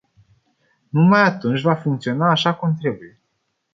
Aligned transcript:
Numai 0.89 1.21
atunci 1.23 1.61
va 1.61 1.75
funcționa 1.75 2.29
așa 2.29 2.53
cum 2.55 2.75
trebuie. 2.79 3.19